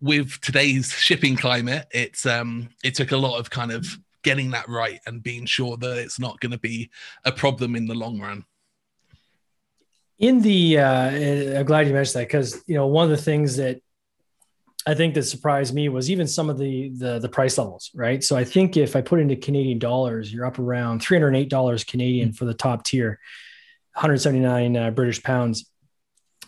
[0.00, 3.86] with today's shipping climate, it's um it took a lot of kind of
[4.22, 6.90] getting that right and being sure that it's not going to be
[7.26, 8.42] a problem in the long run
[10.18, 13.56] in the uh, i'm glad you mentioned that because you know one of the things
[13.56, 13.80] that
[14.86, 18.22] i think that surprised me was even some of the, the the price levels right?
[18.24, 22.32] So i think if i put into canadian dollars you're up around 308 dollars canadian
[22.32, 23.18] for the top tier
[23.94, 25.70] 179 uh, british pounds.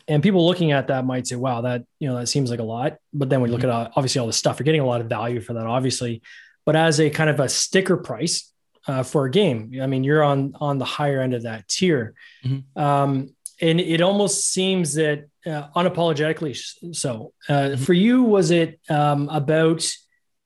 [0.06, 2.64] And people looking at that might say wow that you know that seems like a
[2.64, 2.96] lot.
[3.12, 3.70] But then we look mm-hmm.
[3.70, 6.22] at uh, obviously all the stuff you're getting a lot of value for that obviously.
[6.64, 8.50] But as a kind of a sticker price
[8.86, 12.14] uh, for a game i mean you're on on the higher end of that tier.
[12.44, 12.80] Mm-hmm.
[12.80, 16.56] um, and it almost seems that uh, unapologetically
[16.94, 17.82] so uh, mm-hmm.
[17.82, 19.88] for you was it um, about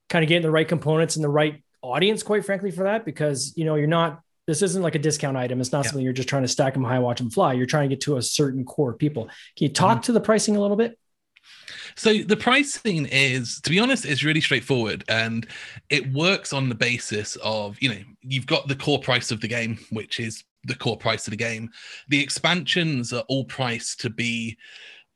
[0.08, 3.52] kind of getting the right components and the right audience quite frankly for that because
[3.56, 5.90] you know you're not this isn't like a discount item it's not yeah.
[5.90, 8.02] something you're just trying to stack them high watch them fly you're trying to get
[8.02, 10.02] to a certain core people can you talk mm-hmm.
[10.02, 10.98] to the pricing a little bit
[11.96, 15.46] so the pricing is, to be honest, is really straightforward, and
[15.90, 19.48] it works on the basis of you know you've got the core price of the
[19.48, 21.70] game, which is the core price of the game.
[22.08, 24.56] The expansions are all priced to be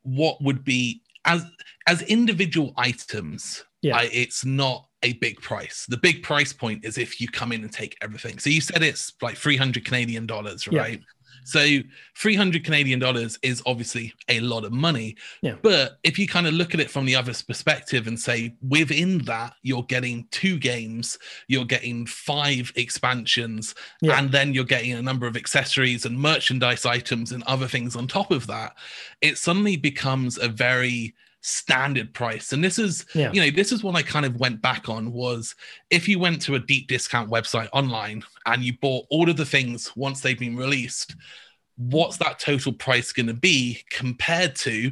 [0.03, 1.45] what would be as
[1.87, 3.63] as individual items.
[3.81, 5.85] Yeah, I, it's not a big price.
[5.87, 8.39] The big price point is if you come in and take everything.
[8.39, 10.99] So you said it's like 300 Canadian dollars, right?
[10.99, 11.05] Yeah.
[11.47, 11.79] So
[12.17, 15.15] 300 Canadian dollars is obviously a lot of money.
[15.41, 15.55] Yeah.
[15.61, 19.19] But if you kind of look at it from the other's perspective and say within
[19.19, 24.19] that, you're getting two games, you're getting five expansions, yeah.
[24.19, 28.07] and then you're getting a number of accessories and merchandise items and other things on
[28.07, 28.75] top of that,
[29.21, 33.31] it suddenly becomes a very standard price and this is yeah.
[33.31, 35.55] you know this is what i kind of went back on was
[35.89, 39.45] if you went to a deep discount website online and you bought all of the
[39.45, 41.15] things once they've been released
[41.77, 44.91] what's that total price going to be compared to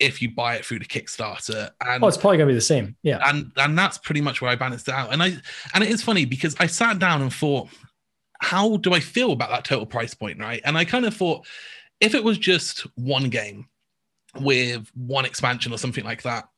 [0.00, 1.70] if you buy it through the Kickstarter.
[1.86, 2.96] And oh, it's probably gonna be the same.
[3.02, 3.20] Yeah.
[3.26, 5.12] And and that's pretty much where I balanced it out.
[5.12, 5.36] And I
[5.74, 7.68] and it is funny because I sat down and thought,
[8.40, 10.40] how do I feel about that total price point?
[10.40, 10.62] Right.
[10.64, 11.46] And I kind of thought
[12.00, 13.66] if it was just one game,
[14.38, 16.48] with one expansion or something like that,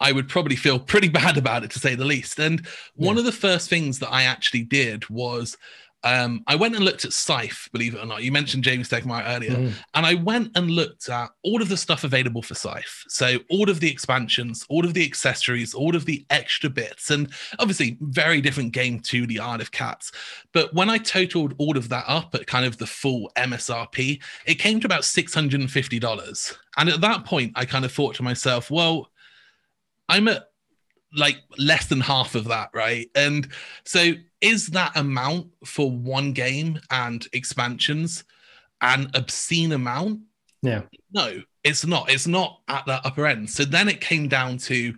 [0.00, 2.38] I would probably feel pretty bad about it to say the least.
[2.38, 5.56] And one of the first things that I actually did was
[6.04, 8.22] um, I went and looked at Scythe, believe it or not.
[8.22, 9.72] You mentioned James Stegmaier earlier, mm.
[9.94, 13.04] and I went and looked at all of the stuff available for Scythe.
[13.08, 17.32] So all of the expansions, all of the accessories, all of the extra bits, and
[17.58, 20.12] obviously very different game to the Isle of Cats.
[20.52, 24.56] But when I totaled all of that up at kind of the full MSRP, it
[24.56, 26.56] came to about six hundred and fifty dollars.
[26.76, 29.08] And at that point, I kind of thought to myself, well,
[30.08, 30.44] I'm at
[31.16, 33.08] like less than half of that, right?
[33.14, 33.48] And
[33.84, 38.24] so is that amount for one game and expansions
[38.80, 40.20] an obscene amount?
[40.62, 40.82] Yeah.
[41.12, 42.10] No, it's not.
[42.10, 43.50] It's not at that upper end.
[43.50, 44.94] So then it came down to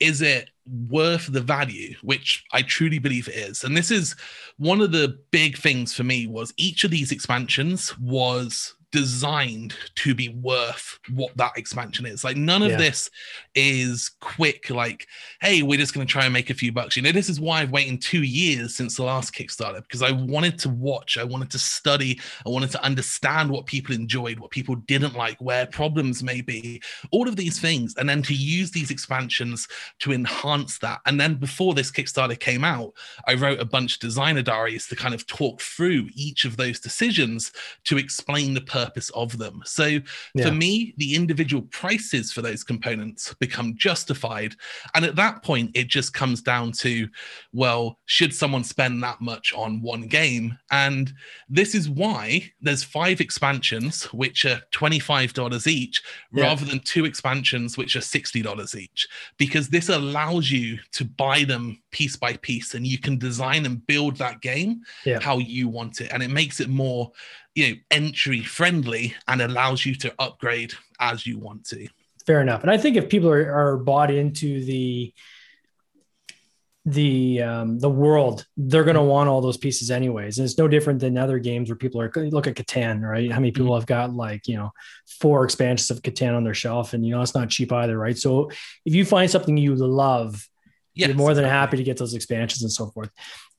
[0.00, 0.50] is it
[0.88, 3.64] worth the value, which I truly believe it is.
[3.64, 4.14] And this is
[4.58, 10.14] one of the big things for me was each of these expansions was designed to
[10.14, 12.24] be worth what that expansion is.
[12.24, 12.76] Like none of yeah.
[12.76, 13.10] this
[13.54, 15.06] is quick, like,
[15.40, 16.96] hey, we're just going to try and make a few bucks.
[16.96, 20.12] You know, this is why I've waited two years since the last Kickstarter because I
[20.12, 24.50] wanted to watch, I wanted to study, I wanted to understand what people enjoyed, what
[24.50, 28.70] people didn't like, where problems may be, all of these things, and then to use
[28.70, 29.68] these expansions
[30.00, 31.00] to enhance that.
[31.06, 32.92] And then before this Kickstarter came out,
[33.26, 36.80] I wrote a bunch of designer diaries to kind of talk through each of those
[36.80, 37.52] decisions
[37.84, 39.62] to explain the purpose of them.
[39.64, 39.86] So
[40.34, 40.46] yeah.
[40.46, 44.54] for me, the individual prices for those components become justified.
[44.94, 47.08] And at that point, it just comes down to,
[47.52, 50.56] well, should someone spend that much on one game?
[50.70, 51.12] And
[51.48, 56.44] this is why there's five expansions, which are $25 each, yeah.
[56.44, 61.82] rather than two expansions, which are $60 each, because this allows you to buy them
[61.90, 65.18] piece by piece and you can design and build that game yeah.
[65.20, 66.10] how you want it.
[66.12, 67.10] And it makes it more
[67.58, 71.86] you know entry friendly and allows you to upgrade as you want to
[72.26, 75.12] fair enough and i think if people are, are bought into the
[76.92, 80.38] the um, the world, they're going to want all those pieces anyways.
[80.38, 83.30] And it's no different than other games where people are look at Catan, right?
[83.30, 84.72] How many people have got like you know
[85.20, 88.16] four expansions of Catan on their shelf, and you know it's not cheap either, right?
[88.16, 88.50] So
[88.84, 90.46] if you find something you love,
[90.94, 93.10] yes, you're more than happy to get those expansions and so forth.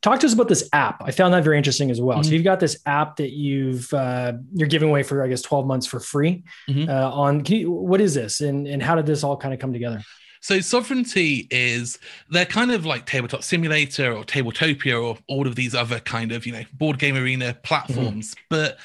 [0.02, 1.02] Talk to us about this app.
[1.04, 2.20] I found that very interesting as well.
[2.20, 2.28] Mm-hmm.
[2.28, 5.68] So you've got this app that you've uh, you're giving away for I guess 12
[5.68, 6.44] months for free.
[6.70, 6.90] Mm-hmm.
[6.90, 9.74] Uh, on you, what is this, and and how did this all kind of come
[9.74, 10.02] together?
[10.42, 15.76] So Sovranti is they're kind of like tabletop simulator or tabletopia or all of these
[15.76, 18.46] other kind of you know board game arena platforms, mm-hmm.
[18.50, 18.78] but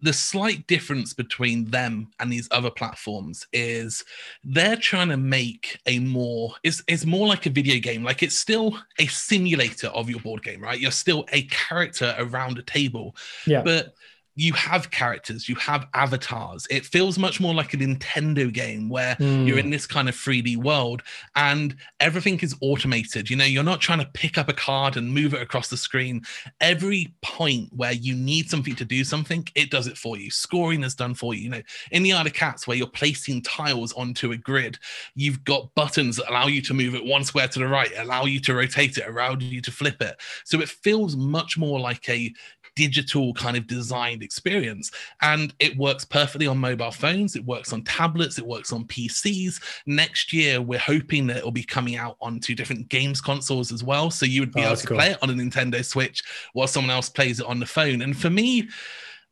[0.00, 4.04] the slight difference between them and these other platforms is
[4.44, 8.04] they're trying to make a more it's, is more like a video game.
[8.04, 10.78] Like it's still a simulator of your board game right?
[10.78, 13.16] You're still a character around a table.
[13.46, 13.62] Yeah.
[13.62, 13.94] But
[14.38, 16.64] you have characters, you have avatars.
[16.70, 19.44] It feels much more like a Nintendo game where mm.
[19.44, 21.02] you're in this kind of 3D world
[21.34, 23.28] and everything is automated.
[23.28, 25.76] You know, you're not trying to pick up a card and move it across the
[25.76, 26.22] screen.
[26.60, 30.30] Every point where you need something to do something, it does it for you.
[30.30, 31.40] Scoring is done for you.
[31.42, 34.78] You know, in the Isle of Cats, where you're placing tiles onto a grid,
[35.16, 38.24] you've got buttons that allow you to move it one square to the right, allow
[38.24, 40.20] you to rotate it, allow you to flip it.
[40.44, 42.32] So it feels much more like a
[42.78, 44.92] digital kind of designed experience.
[45.20, 49.60] And it works perfectly on mobile phones, it works on tablets, it works on PCs.
[49.86, 54.12] Next year, we're hoping that it'll be coming out onto different games consoles as well.
[54.12, 54.96] So you would be oh, able to cool.
[54.96, 58.02] play it on a Nintendo Switch while someone else plays it on the phone.
[58.02, 58.68] And for me,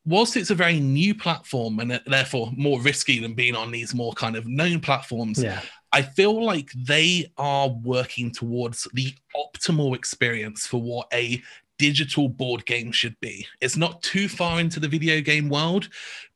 [0.05, 3.93] whilst it's a very new platform and uh, therefore more risky than being on these
[3.93, 5.61] more kind of known platforms, yeah.
[5.93, 11.41] I feel like they are working towards the optimal experience for what a
[11.77, 13.45] digital board game should be.
[13.61, 15.89] It's not too far into the video game world,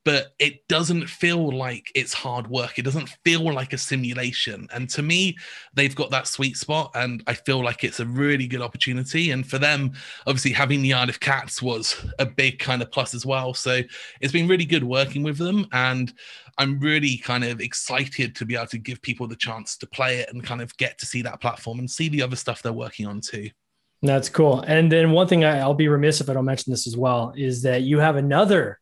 [0.03, 2.79] but it doesn't feel like it's hard work.
[2.79, 4.67] It doesn't feel like a simulation.
[4.73, 5.37] And to me,
[5.75, 6.91] they've got that sweet spot.
[6.95, 9.29] And I feel like it's a really good opportunity.
[9.31, 9.93] And for them,
[10.25, 13.53] obviously, having the Isle of Cats was a big kind of plus as well.
[13.53, 13.81] So
[14.21, 15.67] it's been really good working with them.
[15.71, 16.11] And
[16.57, 20.17] I'm really kind of excited to be able to give people the chance to play
[20.17, 22.73] it and kind of get to see that platform and see the other stuff they're
[22.73, 23.49] working on too.
[24.01, 24.61] That's cool.
[24.61, 27.33] And then one thing I, will be remiss if I don't mention this as well
[27.35, 28.79] is that you have another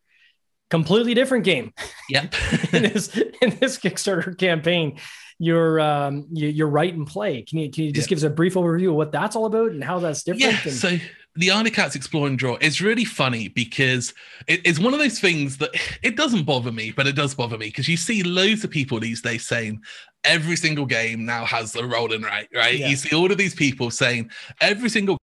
[0.70, 1.74] completely different game.
[2.10, 2.34] Yep.
[2.74, 5.00] in this in this Kickstarter campaign,
[5.38, 7.42] you're um you, are write and play.
[7.42, 8.10] Can you can you just yep.
[8.10, 10.54] give us a brief overview of what that's all about and how that's different?
[10.54, 10.60] Yeah.
[10.64, 10.98] And- so
[11.36, 14.14] the Isle of Cats Explore and Draw is really funny because
[14.48, 15.72] it, it's one of those things that
[16.04, 19.00] it doesn't bother me, but it does bother me because you see loads of people
[19.00, 19.82] these days saying
[20.24, 22.78] every single game now has a roll and write, right?
[22.78, 22.88] Yeah.
[22.88, 25.18] You see all of these people saying every single.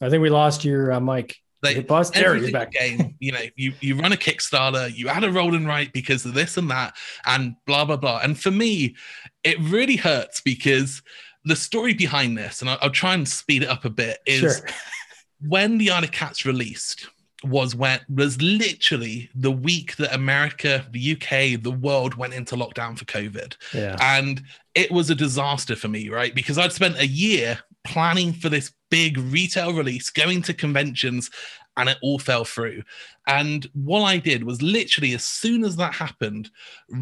[0.00, 1.36] I think we lost your uh, mic.
[1.64, 2.72] Like every back.
[2.72, 6.26] game, you know, you you run a Kickstarter, you add a roll and write because
[6.26, 8.18] of this and that, and blah blah blah.
[8.20, 8.96] And for me,
[9.44, 11.02] it really hurts because
[11.44, 14.58] the story behind this, and I'll, I'll try and speed it up a bit, is
[14.58, 14.66] sure.
[15.40, 17.08] when the Isle of Cats released
[17.44, 22.96] was when was literally the week that America, the UK, the world went into lockdown
[22.96, 23.56] for COVID.
[23.74, 23.96] Yeah.
[24.00, 24.42] And
[24.74, 26.34] it was a disaster for me, right?
[26.34, 31.30] Because I'd spent a year planning for this big retail release, going to conventions,
[31.76, 32.82] and it all fell through.
[33.26, 36.50] And what I did was literally as soon as that happened,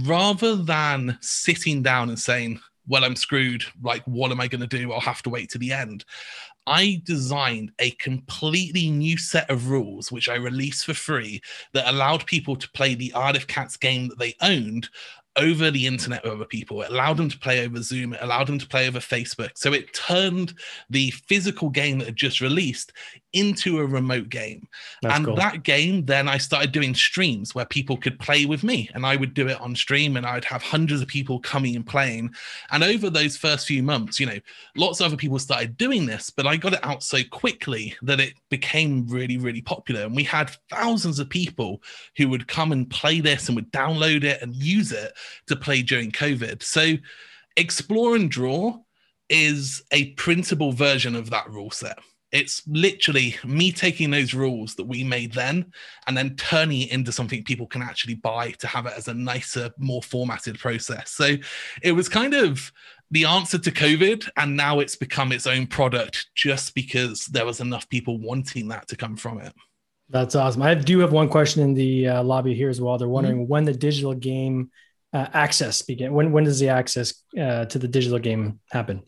[0.06, 3.64] rather than sitting down and saying, well, I'm screwed.
[3.82, 4.92] Like, what am I going to do?
[4.92, 6.04] I'll have to wait to the end.
[6.66, 11.40] I designed a completely new set of rules, which I released for free,
[11.72, 14.88] that allowed people to play the Isle of Cats game that they owned
[15.36, 16.82] over the internet with other people.
[16.82, 18.12] It allowed them to play over Zoom.
[18.12, 19.50] It allowed them to play over Facebook.
[19.54, 20.54] So it turned
[20.90, 22.92] the physical game that had just released
[23.32, 24.66] into a remote game.
[25.02, 25.36] That's and cool.
[25.36, 29.16] that game, then I started doing streams where people could play with me and I
[29.16, 32.34] would do it on stream and I'd have hundreds of people coming and playing.
[32.70, 34.38] And over those first few months, you know,
[34.76, 38.20] lots of other people started doing this, but I got it out so quickly that
[38.20, 40.02] it became really, really popular.
[40.02, 41.82] And we had thousands of people
[42.16, 45.12] who would come and play this and would download it and use it
[45.46, 46.62] to play during COVID.
[46.62, 46.94] So
[47.56, 48.78] explore and draw
[49.28, 51.98] is a printable version of that rule set
[52.32, 55.72] it's literally me taking those rules that we made then
[56.06, 59.14] and then turning it into something people can actually buy to have it as a
[59.14, 61.10] nicer, more formatted process.
[61.10, 61.36] So
[61.82, 62.72] it was kind of
[63.10, 67.60] the answer to COVID, and now it's become its own product just because there was
[67.60, 69.52] enough people wanting that to come from it.
[70.08, 70.62] That's awesome.
[70.62, 72.98] I do have one question in the uh, lobby here as well.
[72.98, 73.50] They're wondering mm-hmm.
[73.50, 74.70] when the digital game
[75.12, 76.12] uh, access begin.
[76.12, 79.02] When when does the access uh, to the digital game happen?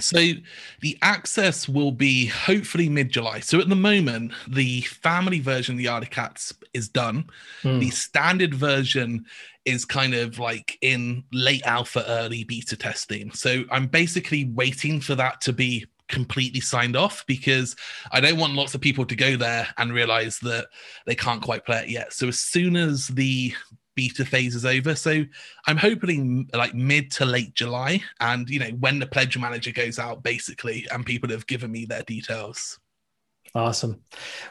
[0.00, 0.32] So
[0.80, 3.40] the access will be hopefully mid July.
[3.40, 7.24] So at the moment, the family version of the Isle of Cats is done.
[7.62, 7.80] Mm.
[7.80, 9.24] The standard version
[9.64, 13.30] is kind of like in late alpha, early beta testing.
[13.32, 17.76] So I'm basically waiting for that to be completely signed off because
[18.10, 20.66] I don't want lots of people to go there and realize that
[21.06, 22.12] they can't quite play it yet.
[22.12, 23.54] So as soon as the
[23.94, 24.94] beta phase is over.
[24.94, 25.24] So
[25.66, 29.98] I'm hoping like mid to late July, and you know when the pledge manager goes
[29.98, 32.78] out, basically, and people have given me their details.
[33.54, 34.00] Awesome.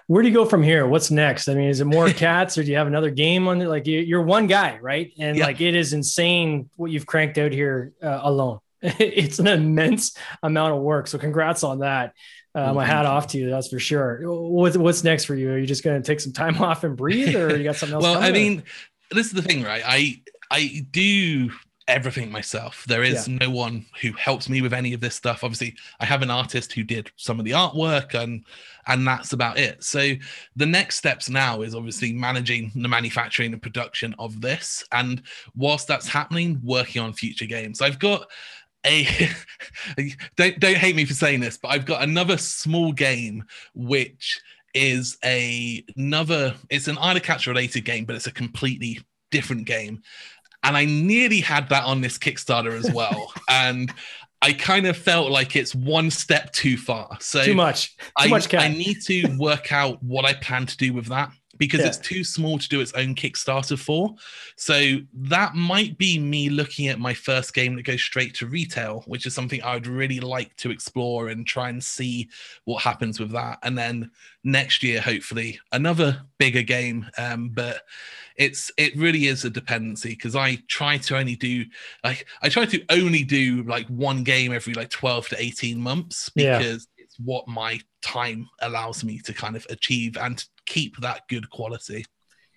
[0.08, 0.86] Where do you go from here?
[0.86, 1.48] What's next?
[1.48, 3.68] I mean, is it more cats, or do you have another game on it?
[3.68, 5.12] Like you're one guy, right?
[5.20, 5.46] And yeah.
[5.46, 8.60] like it is insane what you've cranked out here uh, alone.
[8.82, 11.08] it's an immense amount of work.
[11.08, 12.14] So congrats on that.
[12.56, 13.50] Uh, my hat off to you.
[13.50, 14.22] That's for sure.
[14.24, 15.52] What's, what's next for you?
[15.52, 17.96] Are you just going to take some time off and breathe, or you got something
[17.96, 18.04] else?
[18.04, 18.64] well, I mean,
[19.12, 19.84] this is the thing, right?
[19.86, 21.52] I I do
[21.90, 22.86] everything myself.
[22.88, 23.38] There is yeah.
[23.42, 25.44] no one who helps me with any of this stuff.
[25.44, 28.46] Obviously, I have an artist who did some of the artwork and
[28.88, 29.84] and that's about it.
[29.84, 30.14] So
[30.56, 35.22] the next steps now is obviously managing the manufacturing and production of this and
[35.56, 37.82] whilst that's happening, working on future games.
[37.82, 38.28] I've got
[38.86, 39.08] a
[40.38, 43.44] don't don't hate me for saying this, but I've got another small game
[43.74, 44.42] which
[44.74, 49.00] is a another it's an Isle of Cats related game, but it's a completely
[49.32, 50.02] different game.
[50.64, 53.34] And I nearly had that on this Kickstarter as well.
[53.50, 53.94] and
[54.42, 57.18] I kind of felt like it's one step too far.
[57.20, 57.96] So too much.
[57.98, 61.32] Too I, much I need to work out what I plan to do with that
[61.60, 61.88] because yeah.
[61.88, 64.16] it's too small to do its own Kickstarter for.
[64.56, 69.04] So that might be me looking at my first game that goes straight to retail,
[69.06, 72.30] which is something I would really like to explore and try and see
[72.64, 73.60] what happens with that.
[73.62, 74.10] And then
[74.44, 77.06] next year, hopefully, another bigger game.
[77.18, 77.84] Um, but
[78.38, 81.66] it's it really is a dependency because I try to only do
[82.06, 86.30] like I try to only do like one game every like 12 to 18 months
[86.30, 86.99] because yeah.
[87.24, 92.06] What my time allows me to kind of achieve and keep that good quality.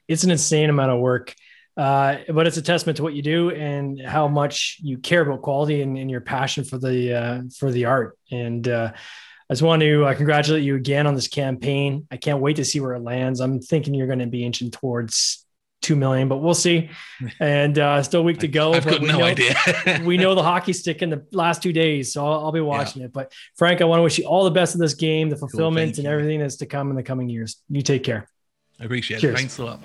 [0.09, 1.35] It's an insane amount of work.
[1.77, 5.41] Uh, but it's a testament to what you do and how much you care about
[5.41, 8.19] quality and, and your passion for the uh, for the art.
[8.31, 12.07] And uh, I just want to uh, congratulate you again on this campaign.
[12.11, 13.41] I can't wait to see where it lands.
[13.41, 15.47] I'm thinking you're going to be inching towards
[15.83, 16.89] two million, but we'll see.
[17.39, 18.73] And uh, still a week to go.
[18.73, 19.55] I've got no know, idea.
[20.05, 23.03] we know the hockey stick in the last two days, so I'll, I'll be watching
[23.03, 23.07] yeah.
[23.07, 23.13] it.
[23.13, 25.97] But Frank, I want to wish you all the best in this game, the fulfillment,
[25.97, 27.63] cool, and everything that's to come in the coming years.
[27.69, 28.29] You take care.
[28.81, 29.35] I appreciate Cheers.
[29.35, 29.37] it.
[29.37, 29.81] Thanks a lot.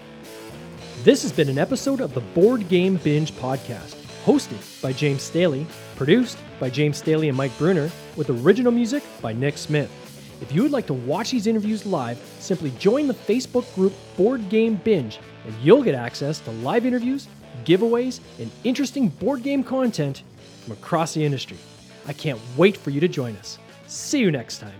[1.03, 3.95] This has been an episode of the Board Game Binge podcast,
[4.25, 9.33] hosted by James Staley, produced by James Staley and Mike Bruner, with original music by
[9.33, 9.91] Nick Smith.
[10.41, 14.49] If you would like to watch these interviews live, simply join the Facebook group Board
[14.49, 17.27] Game Binge, and you'll get access to live interviews,
[17.65, 20.21] giveaways, and interesting board game content
[20.63, 21.57] from across the industry.
[22.05, 23.57] I can't wait for you to join us.
[23.87, 24.79] See you next time.